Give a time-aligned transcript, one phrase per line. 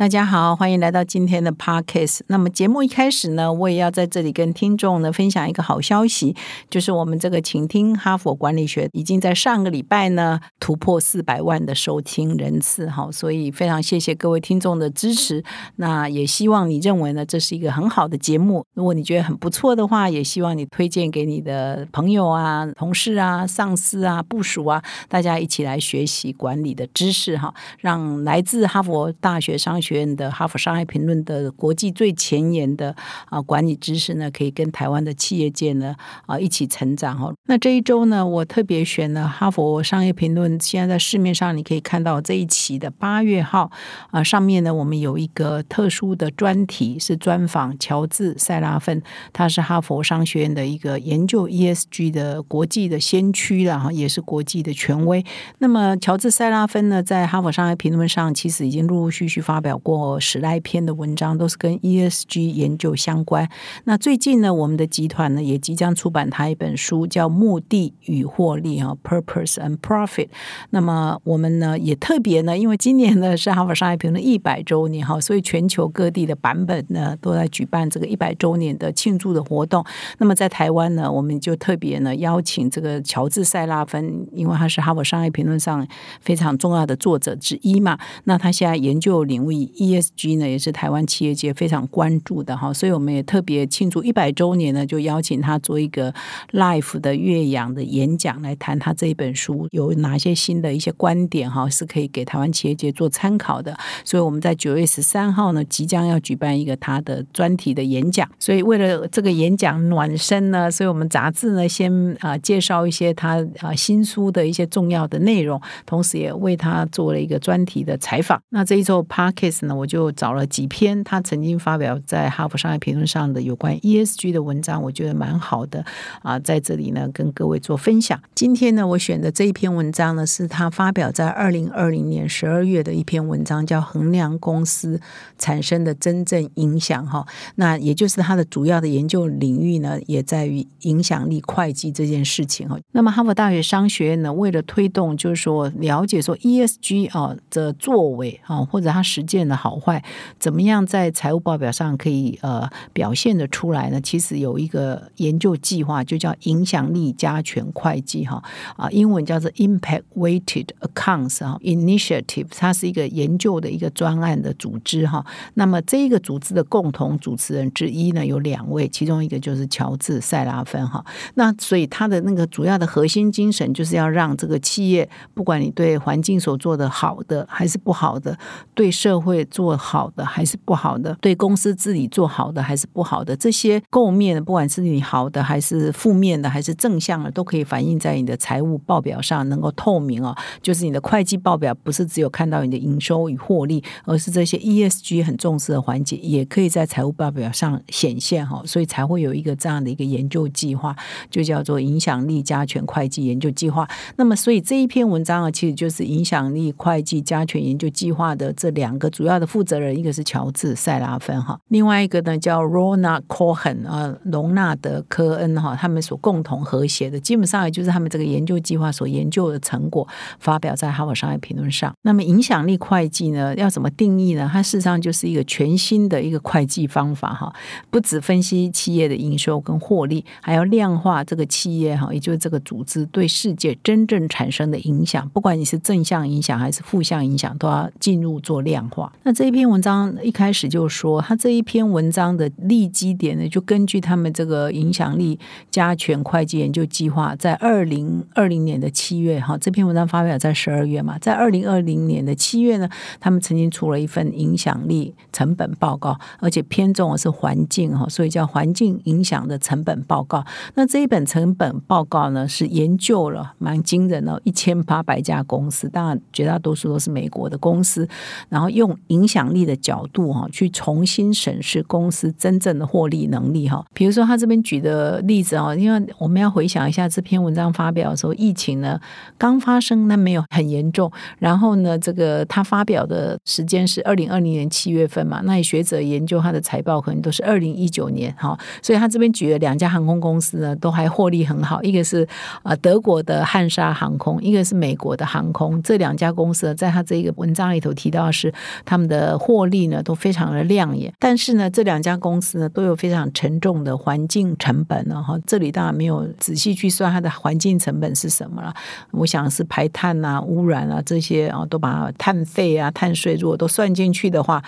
[0.00, 2.20] 大家好，欢迎来到今天的 Podcast。
[2.28, 6.34] 那么节目一开始呢，我也要在这里跟听众呢分享一个好消息，
[6.70, 15.44] 就是我们这个请听哈佛管理学已经在上个礼拜呢突破四百万的收听人次，哈，所以非常谢谢各位听众的支持。
[15.76, 29.89] 那也希望你认为呢这是一个很好的节目，如果你觉得很不错的话，也希望你推荐给你的朋友啊、同事啊、上司啊、部属啊，大家一起来学习管理的知识，哈，让来自哈佛大学商学。
[29.90, 32.94] 学院的哈佛商业评论的国际最前沿的
[33.26, 37.32] 啊管理知识呢，可以跟台湾的企业界呢啊一起成长哈。
[37.46, 43.68] 那这一周呢，我特别选了哈佛商业评论，现在在市面上你可以看到这一期的八月号
[44.12, 55.24] 啊，上面呢我们有一个特殊的专题，是专访乔治塞拉芬，他是哈佛商学院的一个研究 ESG 的国际的先驱了哈，也是国际的权威。
[55.58, 59.69] 那么乔治塞拉芬呢，在哈佛商业评论上其实已经陆陆续续发表。
[59.78, 63.48] 过十来篇的文章都是跟 ESG 研究相关。
[63.84, 70.28] 那最近呢，我们的集团呢也即将出版他一本书，叫《目的与获利》啊，Purpose and Profit。
[70.70, 79.84] 那么我们呢也特别呢，因为今年呢是哈佛商业评论一百周年哈，所以全球各地的版本呢都在举办这个一百周年的庆祝的活动。
[80.18, 85.86] 那么在台湾呢，我们就特别呢邀请这个乔治塞拉芬，因为他是哈佛商业评论上
[86.20, 87.98] 非常重要的作者之一嘛。
[88.24, 89.59] 那他现在研究领域。
[89.68, 96.12] ESG 呢也是台湾企业界非常关注的哈，所以我们也特别庆祝一百周年呢，就邀请他做一个
[96.52, 103.76] live 的岳阳的演讲，来谈他这一本书有哪些新的一些观点哈，是可以给台湾企业界做参考的。
[104.04, 108.28] 所以我们在九月十三号呢，即将要举办一个他的专题的演讲。
[108.38, 118.40] 所以为了这个演讲暖身呢，所以我们杂志呢先啊介绍一些他啊新书的一些重要的内容，同时也为他做了一个专题的采访。
[118.50, 125.84] 那这一周 park 我就找了几篇他曾经发表在《哈佛商业评论》上的有关 ESG 的文章，我觉得蛮好的
[126.22, 128.20] 啊，在这里呢跟各位做分享。
[128.34, 135.00] 今天呢，我选的这一篇文章呢，是他发表在二零二零年十二月的一篇文章，叫《衡量公司
[135.38, 137.26] 产生的真正影响》哈。
[137.56, 142.78] 那也就是他的主要的研究领域呢，也在于影响力会计这件事情哈。
[142.92, 149.39] 那么哈佛大学商学院呢，为了推动就是说了解说 ESG 啊的作为啊，或者他实践。
[149.46, 150.02] 的好坏
[150.38, 154.00] 怎么样在财务报表上可以呃表现的出来呢？
[154.00, 158.42] 其实有一个研究计划，就叫影响力加权会计哈
[158.76, 165.24] 啊，英文叫做 Impact Weighted Accounts 哈 Initiative，它是一个研究的一个专案的组织哈。
[165.54, 171.04] 那么这一个组织的共同主持人之一呢有两位，其中一个就是乔治塞拉芬哈。
[171.34, 178.38] 那所以他的那个主要的核心精神就是要让这个企业，不管你对环境所做的好的还是不好的，
[178.74, 179.29] 对社会。
[179.30, 190.36] 会做好的还是不好的，对公司治理做好的还是不好的，这些构面的，不管是你好的还是负面的，还是正向的，都可以反映在你的财务报表上，能够透明哦。
[190.60, 198.62] 就是你的会计报表不是只有看到你的营收与获利，而是这些 ESG 很重视的环节，也可以在财务报表上显现哈。
[198.66, 200.94] 所以才会有一个这样的一个研究计划，
[201.30, 203.88] 就叫做影响力加权会计研究计划。
[204.16, 209.40] 那么，所以这一篇文章啊，其实就是影响力会计加权研究计划的这两个主要。
[209.40, 220.06] 的负责人一个是乔治塞拉芬哈，另外一个呢叫 Rona Cohen 啊，隆纳德科恩哈，他们所共同和谐的，基本上也就是他们这个研究计划所研究的成果，
[220.38, 221.90] 发表在《哈佛商业评论》上。
[222.02, 224.46] 那么影响力会计呢，要怎么定义呢？
[224.52, 227.50] 它事实上就是一个全新的一个会计方法哈，
[227.88, 239.09] 不只分析企业的营收跟获利，还要量化这个企业哈，也就是这个组织对世界真正产生的影响，不管你是正向影响还是负向影响，都要进入做量化。
[239.22, 245.38] 那这一篇文章一开始就说，他这一篇文章的立基点呢，就根据他们这个影响力
[245.70, 252.88] 加权会计研究计划，在二零二零年的七月，哈，这篇文章发表在十二月嘛，在二零二零年的七月呢，
[253.20, 260.42] 他们曾经出了一份影响力成本报告，而且偏重的是环境哈，所以叫环境影响的成本报告。
[260.76, 268.08] 那这一本成本报告呢，是研究了蛮惊人的，一千八百家公司，当然绝大多数都是美国的公司，
[268.48, 273.84] 然后用影响力的角度哈，去重新审视公司真正的获利能力哈。
[273.92, 279.00] 比如说他这边举的例子啊，因为我们要回想一下这篇文章发表的时候，疫情呢
[279.36, 281.10] 刚发生，那没有很严重。
[281.38, 292.26] 然后呢，这个他发表的时间是二零二零年七月份嘛，那学者研究他的财报可能都是二零一九年哈，所以他这边举了两家航空公司呢，都还获利很好，一个是
[292.62, 298.52] 啊德国的汉莎航空，一个是美国的航空，这两家公司呢在他这个文章里头提到是
[298.90, 308.74] 他们的获利呢都非常的亮眼，但是呢这两家公司呢都有非常沉重的环境成本呢哈，这里当然没有仔细去算它的环境成本是什么了，
[309.12, 314.60] 我想是排碳啊、污染啊这些啊都把碳费啊、碳税如果都算进去的话。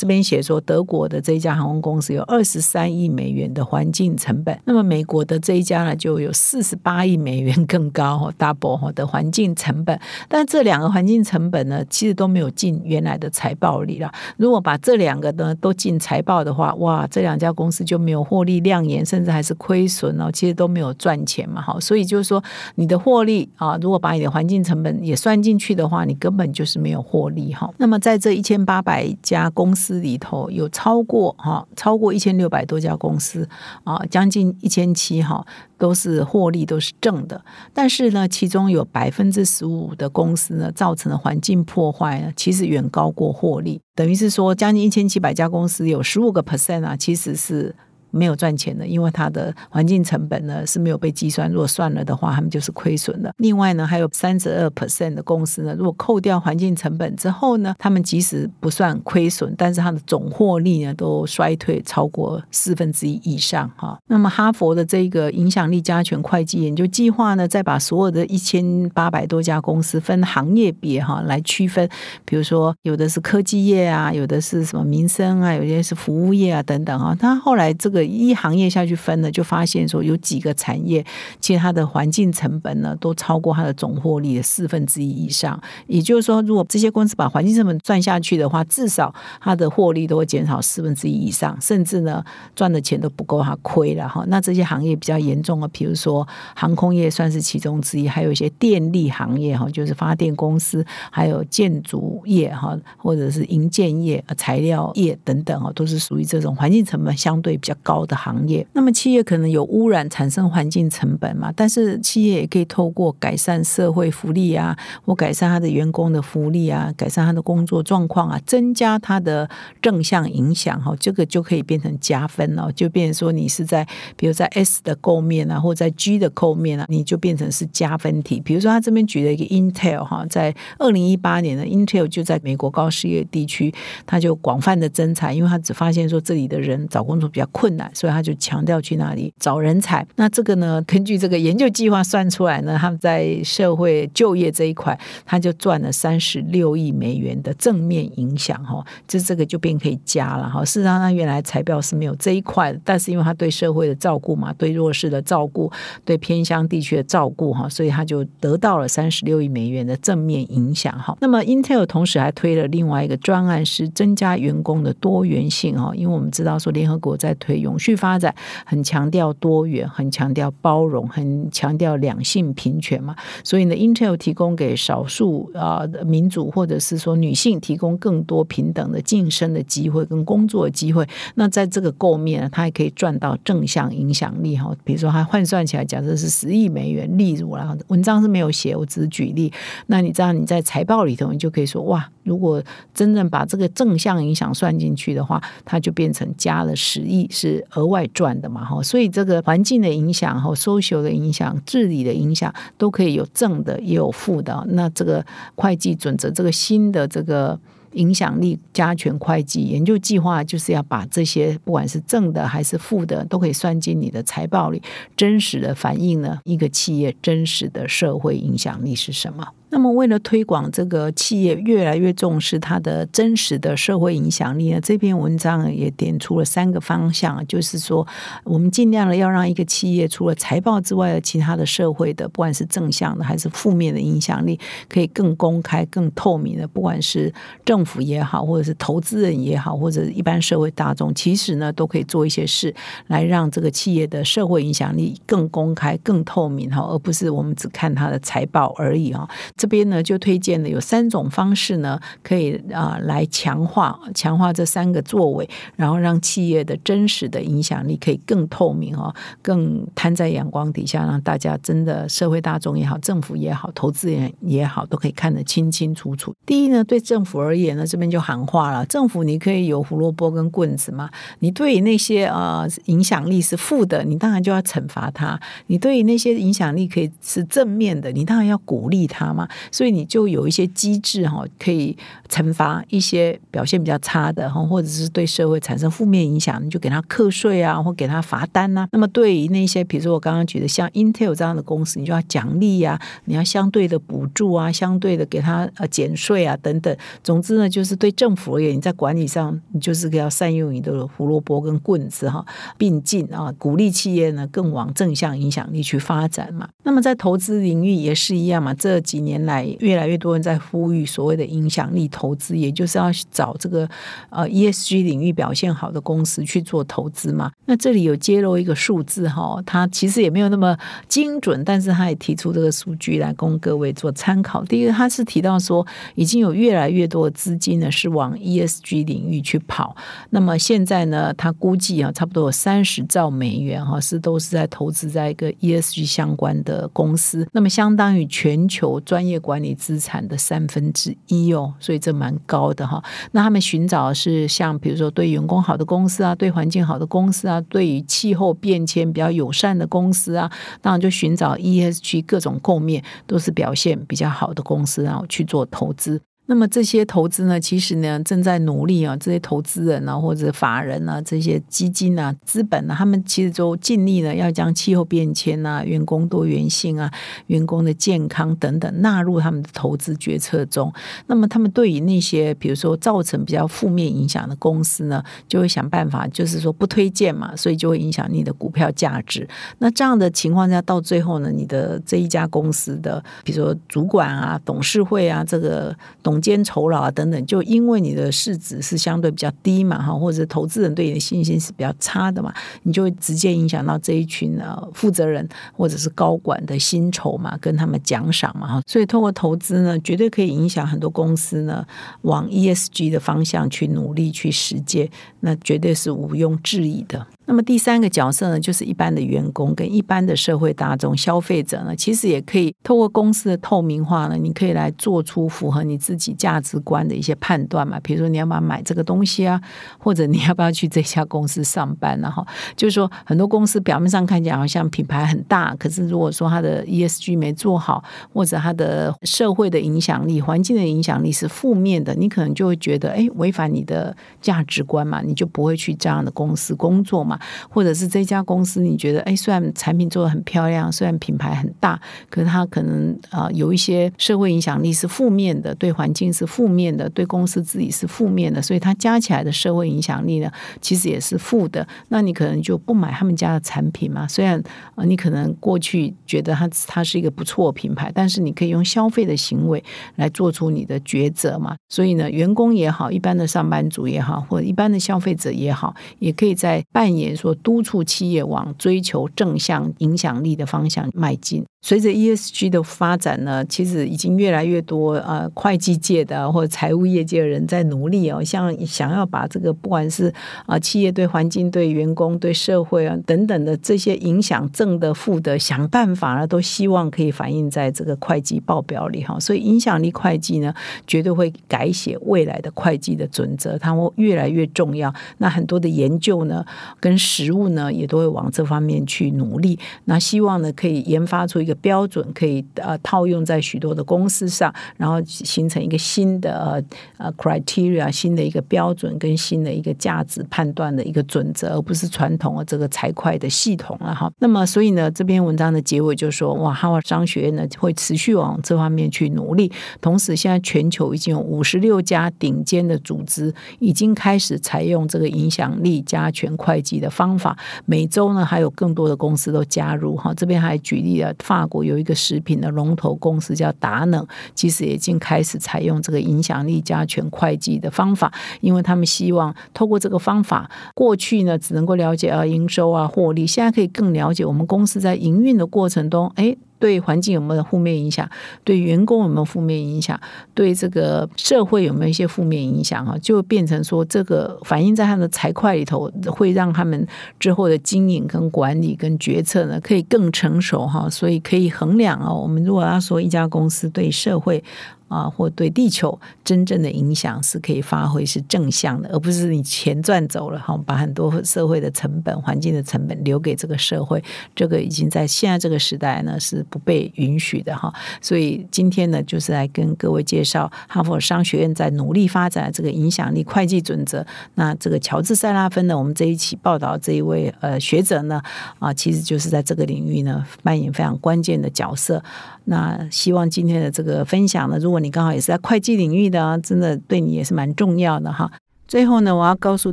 [0.00, 10.00] 这边写说，德国的这一家航空公司有二十三亿美元的环境成本，那么美国的这一家呢，就有四十八亿美元更高，double 的环境成本。
[10.26, 14.10] 但这两个环境成本呢，其实都没有进原来的财报里了。
[14.38, 21.78] 如果把这两个呢都进财报的话，哇，这两家公司就没有获利亮眼，甚至还是亏损哦，其实都没有赚钱嘛，哈。
[21.78, 22.42] 所以就是说，
[22.76, 27.70] 你的获利啊，如果把你的环境成本也算进去的话，你根本就是没有获利哈。
[27.76, 29.89] 那么在这一千八百家公司。
[29.98, 33.48] 里头有超过哈，超过一千六百多家公司
[33.82, 35.44] 啊，将近一千七哈，
[35.76, 37.44] 都是获利都是正的。
[37.74, 43.80] 但是呢，其中有百分之十五的公司呢，造成的环境破坏呢，其实远高过获利。
[43.96, 47.74] 等于是说，将近一千七百家公司有十五个 percent 啊，其实是。
[48.10, 51.50] 没有赚钱的，因为它的环境成本呢是没有被计算。
[51.50, 53.32] 如果算了的话，他们就是亏损的。
[53.38, 63.98] 另外呢，还有三十二 percent 的公司呢，如果扣掉环境成本之后呢，他们即使不算亏损，但是它的总获利呢都衰退超过四分之一以上哈。
[64.08, 71.88] 那么哈佛的这个影响力加权会计研究计划呢，再把所有的一千八百多家公司分行业别哈来区分，
[72.24, 77.14] 比如说有的是科技业啊，有的是什么民生啊，有些是服务业啊等等啊。
[77.14, 77.99] 他后来这个。
[78.06, 81.04] 一行业下去分呢，就发现说有几个产业，
[81.40, 85.60] 其实它的环境成本呢都超过它的总获利的四分之一以上。
[85.86, 92.22] 也就是说，如果这些公司把环境成本赚下去的话，至少它的获利都会减少四分之一以上，甚至呢
[92.54, 94.24] 赚的钱都不够它亏了哈。
[94.28, 107.89] 那这些行业比较严重啊，比如说航空业算是其中之一，还有一些电力行业哈，就是发电公司，还有建筑业哈，或者是营建业、材料业等等啊，都是属于这种环境成本相对比较高。
[107.90, 111.52] 高的行业，那么企业可能有污染产生环境成本嘛？
[111.56, 119.50] 但是企业也可以透过改善社会福利啊，或改善他的员工的福利啊，改善他的工作状况啊，增加他的
[119.82, 123.84] 正向影响哈，这个就可以变成加分了，就变成说你是在
[124.14, 128.38] 比如在 S 的构面啊，或在 G 的构面啊，你就变成是加分题。
[128.38, 133.74] 比如说他这边举了一个 Intel 哈，在二零一八年的 Intel 就在美国高失业地区，
[134.06, 137.79] 他就广泛的增产，因为他只发现说这里的人找工作比较困难。
[137.94, 140.04] 所以他就强调去那里找人才。
[140.16, 148.84] 那这个呢，根据这个研究计划算出来呢，他们在社会就业这一块，他就赚了三十六亿美元的正面影响哈。
[149.06, 150.64] 就这个就变可以加了哈。
[150.64, 155.70] 事实上，他原来财报是没有这一块的，但是因为他对社会的照顾嘛，对弱势的照顾，
[156.04, 161.16] 对偏乡地区的照顾哈，所以他就得到了三十六亿美元的正面影响哈。
[161.20, 165.92] 那么，Intel 同时还推了另外一个专案，是增加员工的多元性哈。
[165.94, 167.69] 因为我们知道说，联合国在推用。
[167.70, 168.34] 永续发展
[168.66, 173.14] 很强调多元，很强调包容，很强调两性平权嘛。
[173.44, 181.06] 所以呢，Intel 提供给少数啊民主或者是说女性提供更多平等的晋升的机会跟工作机会。
[181.36, 184.74] 那在这个构面，它还可以赚到正向影响力哈。
[184.82, 189.52] 比如说，它换算起来，假设是十亿美元例如然后文章是没有写，我只是举例。
[189.86, 192.60] 那你知道你在财报里头，你就可以说哇，如果
[192.92, 197.59] 真正把这个正向影响算进去的话，它就变成加了十亿是。
[197.74, 204.64] 额外赚的嘛哈，所以这个环境的影响和 social 的影响、治理的影响都可以有正的，也有负的。
[204.70, 205.24] 那这个
[205.54, 207.58] 会计准则，这个新的这个
[207.92, 214.80] 影响力加权会计研究计划，就是要把这些不管是正的还是负的，都可以算进你的财报里，
[215.16, 219.46] 真实的反映呢一个企业真实的社会影响力是什么。
[219.72, 228.06] 那么，为了推广这个企业越来越重视它的真实的社会影响力呢，这篇文章也点出了三个方向，就是说，
[228.42, 234.58] 我们尽量的要让一个企业除了财报之外的其他的社会的，不管是正向的还是负面的影响力，
[234.88, 236.66] 可以更公开、更透明的。
[236.66, 237.32] 不管是
[237.64, 242.74] 政府也好，或者是投资人也好，或者一般社会大众，其实呢，都可以做一些事
[243.06, 249.28] 来让这个企业的社会影响力更公开、更透明哈，而不是我们只看它的财报而已哈。
[249.60, 266.34] 这边呢就推荐了有三种方式呢，可以啊来强化强化这三个作为，然后让企业的真实的影响力可以更透明哦，更摊在阳光底下，让大家真的社会大众也好，政府也好，投资人也好，都可以看得清清楚楚。
[266.46, 279.46] 第一呢，对政府而言呢，这边就喊话了：政府你可以有胡萝卜跟棍子嘛，你对那些呃影响力是负的，你当然就要惩罚他；你对那些影响力可以是正面的，你当然要鼓励他嘛。
[279.70, 281.96] 所以你就有一些机制哈，可以
[282.28, 288.86] 惩罚一些表现比较差的哈，或者是对社会产生负面影响，你就给他课税啊，或给他罚单呐。
[288.92, 296.96] 那么对于那些比如说我刚刚举的像 Intel 这样的公司，你就要奖励呀，你要相对的补助啊，相对的给他呃减税啊等等。
[297.24, 302.44] 总之呢，就是对政府而言，你在管理上你就是要善用你的胡萝卜跟棍子哈
[302.76, 306.68] 并进啊，鼓励企业呢更往正向影响力去发展嘛。
[306.84, 309.39] 那么在投资领域也是一样嘛，这几年。
[309.44, 313.88] 来越来越多人在呼吁所谓的影响力投资，也就是要找这个
[314.28, 317.50] 呃 ESG 领域表现好的公司去做投资嘛。
[317.64, 320.76] 那这里有揭露一个数字哈，它其实也没有那么
[321.08, 324.62] 精准，但是他也提出这个数据来供各位做参考。
[324.64, 329.96] 第一个，他是提到说，已经有越来越多的资金呢是往 ESG 领域去跑。
[330.30, 337.46] 那么现在呢，他估计啊，差不多有三十兆美元哈，是都是在投资在一个 ESG 相关的公司。
[337.52, 339.29] 那么相当于全球专业。
[339.30, 343.00] 业管理资产的三分之一哦，所以这蛮高的哈。
[343.30, 350.50] 那他们寻找是像比如说对员工好的公司啊，对环境好的公司啊，对于气候变迁比较友善的公司啊，
[350.82, 356.20] 当然就寻找 ESG 各种共面都是表现比较好的公司，然后去做投资。
[356.50, 367.08] 那么这些投资呢，其实呢正在努力啊，这些投资人啊或者法人啊，这些基金啊、资本啊，他们其实都尽力呢，要将气候变迁啊、员工多元性啊、
[367.46, 370.92] 员工的健康等等纳入他们的投资决策中。
[371.28, 379.48] 那么他们对于那些比如说造成比较负面影响的公司呢，就会想办法，就是说不推荐嘛，所以就会影响你的股票价值。
[379.78, 398.82] 那这样的情况下，到最后呢，你的这一家公司的，比如说主管啊、董事会啊，这个董间酬劳啊等等，就因为你的市值是相对比较低嘛哈，或者投资人对你的信心是比较差的嘛，你就会直接影响到这一群呃负责人或者是高管的薪酬嘛，跟他们奖赏嘛哈。
[398.86, 401.86] 所以通过投资呢，绝对可以影响很多公司呢
[402.22, 405.08] 往 ESG 的方向去努力去实践，
[405.40, 407.26] 那绝对是毋庸置疑的。
[407.46, 417.98] 那么第三个角色呢，就是一般的员工跟一般的社会大众消费者呢，其实也可以透过公司的透明化呢，你可以来做出符合你自己价值观的一些判断嘛。
[418.04, 419.60] 比如说你要不要买这个东西啊，
[419.98, 437.38] 或者你要不要去这家公司上班然后 就是说很多公司表面上看起来好像品牌很大，可是如果说它的 ESG 没做好，或者它的社会的影响力、环境的影响力是负面的，你可能就会觉得哎，违反你的价值观嘛，你就不会去这样的公司工作嘛。
[437.68, 451.86] 或者是这家公司，你觉得哎，虽然产品做的很漂亮，虽然品牌很大，可是它可能啊有一些社会影响力是负面的，对环境是负面的，对公司自己是负面的，所以它加起来的社会影响力呢，其实也是负的。
[452.08, 454.26] 那你可能就不买他们家的产品嘛？
[454.26, 454.60] 虽然
[454.96, 459.82] 啊，你可能过去觉得它它是一个不错品牌，但是你可以用消费的行为
[460.16, 461.76] 来做出你的抉择嘛。
[461.88, 467.19] 所以呢，员工也好，一般的上班族也好，或者一般的消费者也好，也可以在扮演。
[467.34, 471.64] 说督促企业往追求正向影响力的方向迈进。
[471.82, 480.30] 随着 ESG 的发展呢，其实已经越来越多呃会计界的或者财务业界的人在努力哦，像想要把这个不管是
[480.66, 489.40] 啊企业对环境、对员工、对社会啊等等的这些影响正的、负的，想办法呢，都希望可以反映在这个会计报表里哈。
[489.40, 490.74] 所以影响力会计呢，
[491.06, 495.10] 绝对会改写未来的会计的准则，它会越来越重要。
[495.38, 496.62] 那很多的研究呢，
[497.00, 499.78] 跟实物呢，也都会往这方面去努力。
[500.04, 506.82] 那希望呢，可以研发出一个标准，可以呃套用在许多的公司上，然后形成一个新的
[507.16, 514.30] 呃 criteria，新的一个标准跟新的一个价值判断的一个准则，而不是传统的这个财会的系统了哈。
[514.38, 519.70] 那么，所以呢，这篇文章的结尾就说，哇，哈佛商学院呢会持续往这方面去努力。
[520.00, 527.58] 同时，现在全球已经有五十六家顶尖的组织已经开始采用这个影响力加权会计的方法。
[527.86, 530.32] 每周呢，还有更多的公司都加入哈。
[530.34, 546.56] 这边还举例了，法国有一个食品的龙头公司叫达能，其实已经开始采用这个影响力加权会计的方法，因为他们希望透过这个方法，过去呢只能够了解啊营收啊获利，现在可以更了解我们公司在营运的过程中，哎。
[546.80, 548.28] 对环境有没有负面影响？
[548.64, 550.20] 对员工有没有负面影响？
[550.52, 553.06] 对这个社会有没有一些负面影响？
[553.06, 557.06] 哈，就变成说这个反映在他的财会里头，会让他们
[557.38, 561.08] 之后的经营跟管理跟决策呢，可以更成熟哈。
[561.08, 562.34] 所以可以衡量哦。
[562.34, 564.64] 我们如果要说一家公司对社会。
[565.10, 574.22] 啊，或对地球真正的影响是可以发挥是正向的，而不是你钱赚走了哈，把很多社会的成本、环境的成本留给这个社会，
[574.54, 577.92] 这个已经在现在这个时代呢是不被允许的哈。
[578.20, 584.24] 所以今天呢，就是来跟各位介绍哈佛商学院在努力发展这个影响力会计准则。
[584.54, 588.40] 那这个乔治·塞拉芬呢，我们这一期报道这一位呃学者呢，
[588.78, 592.22] 啊，其实就是在这个领域呢扮演非常关键的角色。
[592.66, 598.50] 那希望今天的这个分享呢，如果你刚好也是在会计领域的，真的对你也是蛮重要的哈。
[598.86, 599.92] 最后呢，我要告诉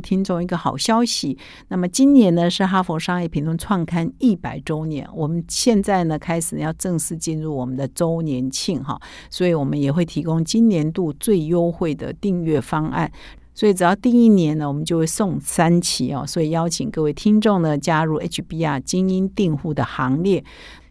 [0.00, 1.38] 听众一个好消息。
[1.68, 9.00] 那么今年呢是哈佛商业评论创刊一百周年，我们现在呢开始要正式进入我们的周年庆哈，
[9.30, 13.08] 所以我们也会提供今年度最优惠的订阅方案。
[13.54, 16.24] 所以只要订一年呢，我们就会送三期哦。
[16.26, 20.42] 所以邀请各位听众呢加入 HBR 精英订户的行列。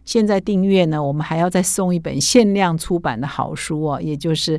[0.08, 4.58] 现在订阅呢，我们还要再送一本限量出版的好书哦，也就是